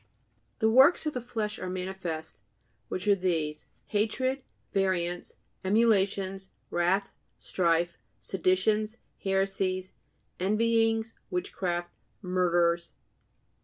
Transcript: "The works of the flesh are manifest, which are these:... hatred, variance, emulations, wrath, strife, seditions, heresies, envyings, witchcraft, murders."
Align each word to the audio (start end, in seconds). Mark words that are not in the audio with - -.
"The 0.57 0.67
works 0.67 1.05
of 1.05 1.13
the 1.13 1.21
flesh 1.21 1.59
are 1.59 1.69
manifest, 1.69 2.41
which 2.87 3.07
are 3.07 3.13
these:... 3.13 3.67
hatred, 3.85 4.41
variance, 4.73 5.35
emulations, 5.63 6.49
wrath, 6.71 7.13
strife, 7.37 7.99
seditions, 8.19 8.97
heresies, 9.23 9.91
envyings, 10.39 11.13
witchcraft, 11.29 11.91
murders." 12.23 12.93